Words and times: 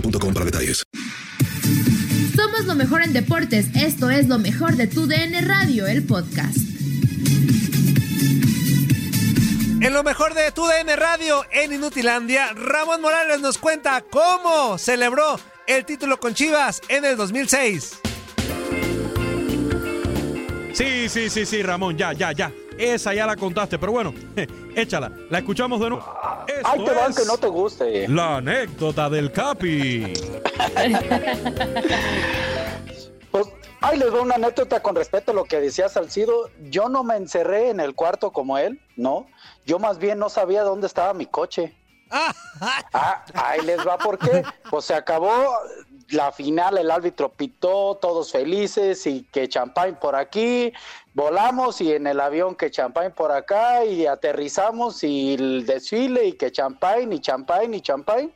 boostmobile.com 0.00 0.34
para 0.34 0.44
detalles. 0.46 0.82
Somos 2.34 2.64
lo 2.66 2.74
mejor 2.74 3.02
en 3.02 3.12
deportes. 3.12 3.66
Esto 3.74 4.10
es 4.10 4.28
lo 4.28 4.38
mejor 4.38 4.76
de 4.76 4.86
tu 4.86 5.06
DN 5.06 5.40
Radio, 5.42 5.86
el 5.86 6.04
podcast. 6.04 6.56
En 9.80 9.92
lo 9.92 10.02
mejor 10.02 10.34
de 10.34 10.50
tu 10.52 10.66
DN 10.66 10.96
Radio 10.96 11.44
en 11.52 11.72
Inutilandia, 11.72 12.52
Ramón 12.54 13.00
Morales 13.02 13.40
nos 13.40 13.58
cuenta 13.58 14.02
cómo 14.02 14.78
celebró 14.78 15.38
el 15.66 15.84
título 15.84 16.18
con 16.18 16.34
Chivas 16.34 16.80
en 16.88 17.04
el 17.04 17.16
2006. 17.16 17.98
Sí, 20.72 21.08
sí, 21.08 21.30
sí, 21.30 21.46
sí, 21.46 21.62
Ramón, 21.62 21.96
ya, 21.96 22.12
ya, 22.12 22.32
ya. 22.32 22.52
Esa 22.78 23.14
ya 23.14 23.26
la 23.26 23.36
contaste, 23.36 23.78
pero 23.78 23.92
bueno, 23.92 24.12
échala. 24.74 25.10
La 25.30 25.38
escuchamos 25.38 25.80
de 25.80 25.90
nuevo. 25.90 26.04
Esto 26.46 26.68
Ay, 26.68 26.84
te 26.84 26.92
van 26.92 27.14
que 27.14 27.24
no 27.24 27.38
te 27.38 27.46
guste. 27.48 28.08
La 28.08 28.36
anécdota 28.36 29.08
del 29.10 29.32
Capi. 29.32 30.12
Pues 33.30 33.48
ahí 33.82 33.98
les 33.98 34.10
doy 34.10 34.20
una 34.20 34.36
anécdota 34.36 34.80
con 34.80 34.94
respecto 34.96 35.32
a 35.32 35.34
lo 35.34 35.44
que 35.44 35.60
decía 35.60 35.90
Salcido. 35.90 36.48
Yo 36.70 36.88
no 36.88 37.04
me 37.04 37.16
encerré 37.16 37.68
en 37.68 37.80
el 37.80 37.94
cuarto 37.94 38.32
como 38.32 38.56
él, 38.56 38.80
¿no? 38.96 39.26
Yo 39.66 39.78
más 39.78 39.98
bien 39.98 40.18
no 40.18 40.30
sabía 40.30 40.62
dónde 40.62 40.86
estaba 40.86 41.12
mi 41.12 41.26
coche. 41.26 41.76
Ah, 42.92 43.24
ahí 43.34 43.60
les 43.66 43.86
va, 43.86 43.98
¿por 43.98 44.18
qué? 44.18 44.42
Pues 44.70 44.86
se 44.86 44.94
acabó 44.94 45.30
la 46.10 46.32
final, 46.32 46.78
el 46.78 46.90
árbitro 46.90 47.30
pitó, 47.30 47.96
todos 47.96 48.32
felices 48.32 49.06
y 49.06 49.24
que 49.24 49.48
champán 49.48 49.98
por 49.98 50.14
aquí, 50.14 50.72
volamos 51.14 51.80
y 51.80 51.92
en 51.92 52.06
el 52.06 52.20
avión 52.20 52.54
que 52.54 52.70
champán 52.70 53.12
por 53.12 53.32
acá 53.32 53.84
y 53.84 54.06
aterrizamos 54.06 55.02
y 55.02 55.34
el 55.34 55.66
desfile 55.66 56.26
y 56.26 56.32
que 56.34 56.52
champán 56.52 57.12
y 57.12 57.20
champán 57.20 57.74
y 57.74 57.80
champán. 57.80 58.32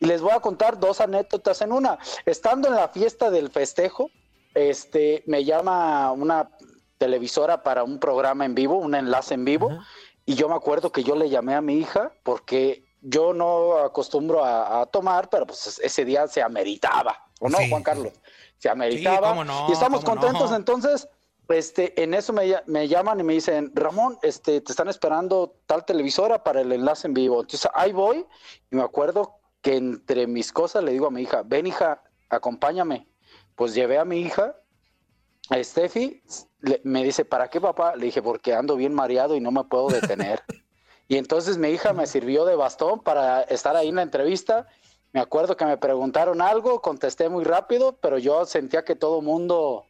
Y 0.00 0.06
les 0.06 0.20
voy 0.20 0.32
a 0.32 0.40
contar 0.40 0.78
dos 0.78 1.00
anécdotas 1.00 1.62
en 1.62 1.72
una. 1.72 1.98
Estando 2.26 2.68
en 2.68 2.74
la 2.74 2.88
fiesta 2.88 3.30
del 3.30 3.50
festejo, 3.50 4.10
este, 4.54 5.22
me 5.26 5.44
llama 5.44 6.12
una 6.12 6.50
televisora 6.98 7.62
para 7.62 7.84
un 7.84 7.98
programa 7.98 8.44
en 8.44 8.54
vivo, 8.54 8.78
un 8.78 8.94
enlace 8.94 9.34
en 9.34 9.44
vivo, 9.44 9.70
y 10.26 10.34
yo 10.34 10.48
me 10.48 10.54
acuerdo 10.54 10.90
que 10.90 11.04
yo 11.04 11.16
le 11.16 11.28
llamé 11.28 11.54
a 11.54 11.60
mi 11.60 11.76
hija 11.76 12.12
porque 12.22 12.83
yo 13.06 13.32
no 13.34 13.78
acostumbro 13.78 14.42
a, 14.44 14.80
a 14.80 14.86
tomar, 14.86 15.28
pero 15.28 15.46
pues 15.46 15.78
ese 15.82 16.04
día 16.04 16.26
se 16.26 16.42
ameritaba, 16.42 17.16
¿o 17.40 17.48
no, 17.48 17.58
Sí. 17.58 17.68
Juan 17.70 17.82
Carlos? 17.82 18.12
Se 18.58 18.68
ameritaba. 18.70 19.44
no, 19.44 19.66
y 19.68 19.72
estamos 19.72 20.02
contentos, 20.04 20.50
no. 20.50 20.56
entonces, 20.56 21.06
este, 21.50 22.02
en 22.02 22.14
eso 22.14 22.32
me 22.32 22.88
llaman 22.88 23.20
y 23.20 23.22
me 23.22 23.34
dicen, 23.34 23.70
Ramón, 23.74 24.18
este, 24.22 24.62
te 24.62 24.72
están 24.72 24.88
esperando 24.88 25.60
tal 25.66 25.84
televisora 25.84 26.42
para 26.42 26.62
el 26.62 26.72
enlace 26.72 27.06
en 27.06 27.12
vivo. 27.14 27.42
Entonces 27.42 27.70
ahí 27.74 27.92
voy 27.92 28.24
y 28.70 28.76
me 28.76 28.82
acuerdo 28.82 29.36
que 29.60 29.76
entre 29.76 30.26
mis 30.26 30.50
cosas 30.52 30.82
le 30.82 30.92
digo 30.92 31.08
a 31.08 31.10
mi 31.10 31.20
hija, 31.22 31.42
ven 31.44 31.66
hija, 31.66 32.02
acompáñame. 32.30 33.06
Pues 33.54 33.74
llevé 33.74 33.98
a 33.98 34.06
mi 34.06 34.20
hija, 34.20 34.56
a 35.50 35.62
Steffi, 35.62 36.22
le- 36.60 36.80
me 36.84 37.04
dice, 37.04 37.26
¿para 37.26 37.48
qué 37.50 37.60
papá? 37.60 37.94
Le 37.96 38.06
dije, 38.06 38.22
porque 38.22 38.54
ando 38.54 38.76
bien 38.76 38.94
mareado 38.94 39.36
y 39.36 39.40
no 39.40 39.50
me 39.50 39.64
puedo 39.64 39.88
detener. 39.88 40.42
y 41.08 41.16
entonces 41.16 41.58
mi 41.58 41.68
hija 41.68 41.92
me 41.92 42.06
sirvió 42.06 42.44
de 42.44 42.56
bastón 42.56 43.00
para 43.00 43.42
estar 43.42 43.76
ahí 43.76 43.88
en 43.88 43.96
la 43.96 44.02
entrevista. 44.02 44.66
Me 45.12 45.20
acuerdo 45.20 45.56
que 45.56 45.64
me 45.64 45.76
preguntaron 45.76 46.40
algo, 46.40 46.80
contesté 46.80 47.28
muy 47.28 47.44
rápido, 47.44 47.96
pero 48.00 48.18
yo 48.18 48.44
sentía 48.46 48.84
que 48.84 48.96
todo 48.96 49.20
mundo 49.20 49.86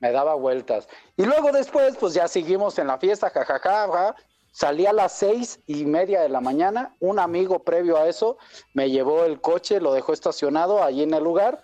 me 0.00 0.12
daba 0.12 0.34
vueltas. 0.34 0.88
Y 1.16 1.24
luego 1.24 1.52
después, 1.52 1.96
pues 1.96 2.14
ya 2.14 2.28
seguimos 2.28 2.78
en 2.78 2.88
la 2.88 2.98
fiesta, 2.98 3.30
jajaja, 3.30 3.88
ja, 3.88 4.14
Salí 4.52 4.84
a 4.84 4.92
las 4.92 5.12
seis 5.12 5.60
y 5.66 5.84
media 5.84 6.22
de 6.22 6.28
la 6.28 6.40
mañana. 6.40 6.96
Un 6.98 7.20
amigo 7.20 7.62
previo 7.62 7.96
a 7.96 8.08
eso 8.08 8.36
me 8.74 8.90
llevó 8.90 9.24
el 9.24 9.40
coche, 9.40 9.80
lo 9.80 9.92
dejó 9.92 10.12
estacionado 10.12 10.82
allí 10.82 11.04
en 11.04 11.14
el 11.14 11.22
lugar. 11.22 11.62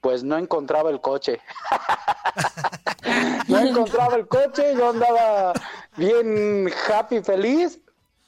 Pues 0.00 0.22
no 0.22 0.38
encontraba 0.38 0.90
el 0.90 1.00
coche. 1.00 1.40
no 3.48 3.58
encontraba 3.66 4.14
el 4.14 4.28
coche, 4.28 4.74
yo 4.76 4.90
andaba 4.90 5.52
bien 5.96 6.70
happy, 6.88 7.20
feliz. 7.20 7.80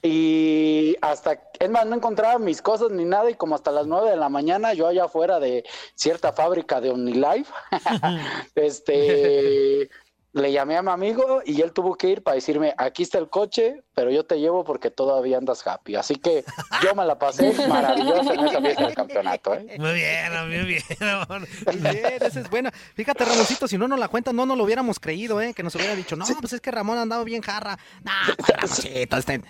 Y 0.02 0.96
hasta, 1.00 1.38
es 1.60 1.70
más, 1.70 1.86
no 1.86 1.94
encontraba 1.94 2.38
mis 2.38 2.60
cosas 2.60 2.90
ni 2.90 3.04
nada. 3.04 3.30
Y 3.30 3.34
como 3.34 3.54
hasta 3.54 3.70
las 3.70 3.86
nueve 3.86 4.10
de 4.10 4.16
la 4.16 4.28
mañana, 4.28 4.74
yo 4.74 4.88
allá 4.88 5.04
afuera 5.04 5.38
de 5.38 5.64
cierta 5.94 6.32
fábrica 6.32 6.80
de 6.80 6.90
OmniLife, 6.90 7.52
este, 8.56 9.88
le 10.32 10.50
llamé 10.50 10.76
a 10.76 10.82
mi 10.82 10.90
amigo 10.90 11.42
y 11.44 11.60
él 11.60 11.72
tuvo 11.72 11.94
que 11.94 12.08
ir 12.08 12.22
para 12.22 12.34
decirme, 12.34 12.74
aquí 12.78 13.02
está 13.02 13.18
el 13.18 13.28
coche, 13.28 13.82
pero 13.94 14.10
yo 14.10 14.24
te 14.24 14.40
llevo 14.40 14.64
porque 14.64 14.90
todavía 14.90 15.36
andas 15.38 15.64
happy. 15.66 15.94
Así 15.94 16.16
que 16.16 16.44
yo 16.82 16.94
me 16.94 17.04
la 17.04 17.18
pasé 17.18 17.52
maravillosa 17.68 18.34
en 18.34 18.46
esa 18.46 18.60
fiesta 18.60 18.86
del 18.86 18.94
campeonato. 18.94 19.54
¿eh? 19.54 19.76
Muy 19.78 19.92
bien, 19.92 20.48
muy 20.48 20.64
bien, 20.64 20.82
amor. 21.00 21.40
Muy 21.66 21.90
bien, 21.92 22.18
esa 22.20 22.40
es 22.40 22.50
buena. 22.50 22.72
Fíjate, 22.94 23.24
Ramoncito, 23.24 23.68
si 23.68 23.78
no 23.78 23.86
nos 23.86 23.98
la 23.98 24.08
cuentas, 24.08 24.34
no 24.34 24.46
nos 24.46 24.56
lo 24.56 24.64
hubiéramos 24.64 24.98
creído, 24.98 25.40
¿eh? 25.40 25.54
Que 25.54 25.62
nos 25.62 25.74
hubiera 25.74 25.94
dicho, 25.94 26.16
no, 26.16 26.24
pues 26.40 26.54
es 26.54 26.60
que 26.60 26.70
Ramón 26.70 26.98
ha 26.98 27.02
andado 27.02 27.24
bien 27.24 27.42
jarra. 27.42 27.78
Nah, 28.02 28.34
pues, 28.36 28.48
Ramoncito, 28.48 29.16
este- 29.16 29.42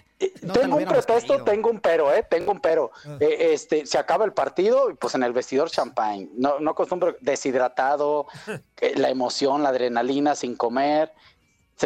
no 0.43 0.53
te 0.53 0.61
tengo 0.61 0.73
un 0.73 0.77
hubiéramos 0.77 1.07
pretexto, 1.07 1.45
tengo 1.45 1.71
un 1.71 1.81
pero, 1.81 2.13
¿eh? 2.13 2.25
Tengo 2.29 2.53
un 2.53 2.61
pero. 2.61 2.91
Eh, 3.21 3.53
este, 3.53 3.87
se 3.87 3.99
acaba 3.99 4.25
el 4.25 4.33
partido 4.33 4.91
y 4.91 4.95
pues 4.95 5.15
en 5.15 5.23
el 5.23 5.33
vestidor 5.33 5.71
champagne. 5.71 6.29
No, 6.35 6.61
no 6.61 6.71
acostumbro 6.71 7.17
deshidratado, 7.21 8.27
la 8.97 9.11
emoción, 9.11 9.63
la 9.63 9.71
adrenalina 9.71 10.35
sin 10.35 10.57
comer. 10.57 11.13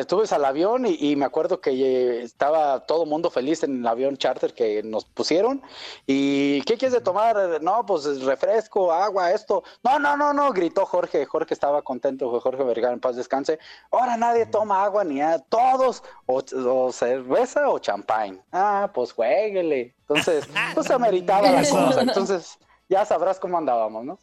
Te 0.05 0.07
subes 0.09 0.33
al 0.33 0.45
avión 0.45 0.85
y, 0.87 1.17
me 1.17 1.25
acuerdo 1.25 1.61
que 1.61 1.71
eh, 1.71 2.23
estaba 2.23 2.81
todo 2.81 3.07
mundo 3.07 3.31
feliz 3.31 3.63
en 3.63 3.81
el 3.81 3.87
avión 3.87 4.19
charter 4.19 4.53
que 4.53 4.83
nos 4.83 5.07
pusieron. 5.07 5.63
¿Y 6.07 6.61
qué 6.63 6.77
quieres 6.77 6.93
de 6.93 7.01
tomar? 7.01 7.63
No, 7.63 7.87
pues 7.87 8.23
refresco, 8.23 8.93
agua, 8.93 9.33
esto. 9.33 9.65
No, 9.83 9.99
no, 9.99 10.17
no, 10.17 10.35
no, 10.35 10.53
gritó 10.53 10.85
Jorge. 10.85 11.25
Jorge 11.25 11.55
estaba 11.55 11.81
contento, 11.81 12.41
Jorge 12.41 12.63
Vergara, 12.63 12.93
en 12.93 13.01
paz 13.01 13.17
descanse. 13.17 13.59
Ahora 13.91 14.19
nadie 14.19 14.45
toma 14.45 14.85
agua 14.85 15.03
ni 15.03 15.17
nada. 15.17 15.39
Todos, 15.39 16.03
o, 16.27 16.93
cerveza 16.93 17.71
o 17.71 17.79
champán. 17.79 18.43
Ah, 18.53 18.91
pues 18.93 19.13
jueguele. 19.13 19.95
Entonces, 20.01 20.47
pues 20.75 20.91
ameritaba 20.91 21.51
la 21.51 21.61
cosa. 21.71 22.03
Entonces, 22.03 22.59
ya 22.91 23.07
sabrás 23.07 23.41
cómo 23.41 23.57
andábamos, 23.57 24.05
¿no? 24.05 24.19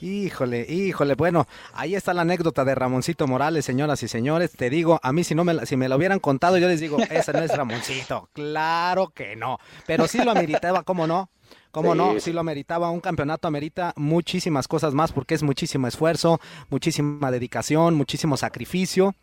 Híjole, 0.00 0.64
híjole, 0.66 1.14
bueno, 1.14 1.46
ahí 1.74 1.94
está 1.94 2.14
la 2.14 2.22
anécdota 2.22 2.64
de 2.64 2.74
Ramoncito 2.74 3.26
Morales, 3.26 3.66
señoras 3.66 4.02
y 4.02 4.08
señores. 4.08 4.52
Te 4.52 4.70
digo, 4.70 4.98
a 5.02 5.12
mí 5.12 5.24
si 5.24 5.34
no 5.34 5.44
me 5.44 5.66
si 5.66 5.76
me 5.76 5.90
lo 5.90 5.96
hubieran 5.96 6.20
contado, 6.20 6.56
yo 6.56 6.68
les 6.68 6.80
digo, 6.80 6.98
ese 7.10 7.32
no 7.32 7.40
es 7.40 7.54
Ramoncito. 7.54 8.28
Claro 8.40 9.10
que 9.10 9.36
no. 9.36 9.58
Pero 9.86 10.06
sí 10.08 10.18
lo 10.24 10.30
ameritaba, 10.30 10.82
¿cómo 10.82 11.06
no? 11.06 11.30
¿Cómo 11.70 11.94
no? 11.94 12.18
Sí 12.18 12.32
lo 12.32 12.40
ameritaba. 12.40 12.90
Un 12.90 13.00
campeonato 13.00 13.46
amerita 13.46 13.92
muchísimas 13.96 14.66
cosas 14.66 14.94
más 14.94 15.12
porque 15.12 15.34
es 15.34 15.42
muchísimo 15.42 15.86
esfuerzo, 15.86 16.40
muchísima 16.68 17.30
dedicación, 17.30 17.94
muchísimo 17.94 18.36
sacrificio. 18.36 19.14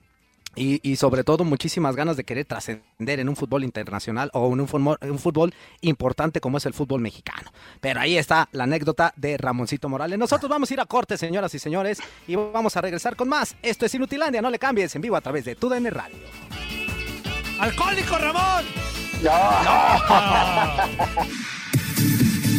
Y, 0.58 0.96
sobre 0.96 1.24
todo 1.24 1.44
muchísimas 1.44 1.96
ganas 1.96 2.18
de 2.18 2.24
querer 2.24 2.46
trascender 2.46 3.20
en 3.20 3.30
un 3.30 3.36
fútbol 3.36 3.64
internacional 3.64 4.32
o 4.34 4.52
en 4.52 4.62
un 4.62 4.68
fútbol, 4.68 4.98
un 5.02 5.20
fútbol, 5.20 5.54
importante 5.82 6.42
como 6.42 6.58
es 6.58 6.66
el 6.66 6.74
fútbol 6.74 7.00
mexicano. 7.00 7.52
Pero 7.80 8.00
ahí 8.00 8.18
está 8.18 8.50
la 8.52 8.64
anécdota 8.64 9.14
de 9.16 9.38
Ramoncito 9.38 9.88
Morales. 9.88 10.18
Nosotros 10.18 10.50
vamos 10.50 10.72
a 10.72 10.74
ir 10.74 10.82
a 10.82 10.86
corte, 10.86 11.16
señoras 11.16 11.54
y 11.54 11.60
señores, 11.60 12.00
y 12.28 12.36
vamos 12.36 12.76
a 12.76 12.82
regresar 12.82 13.16
con 13.16 13.30
más. 13.30 13.56
Esto 13.62 13.86
es 13.86 13.94
Inutilandia, 13.94 14.42
no 14.42 14.50
le 14.50 14.58
cambies 14.58 14.96
en 14.96 15.04
vivo 15.04 15.16
a 15.16 15.22
través 15.22 15.46
de 15.46 15.56
TUDN 15.56 15.92
Radio. 15.92 16.18
¡Alcohólico 17.60 18.18
Ramón! 18.18 18.66
¡No! 19.24 19.32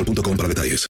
mobile.com 0.00 0.36
para 0.36 0.48
detalles. 0.48 0.89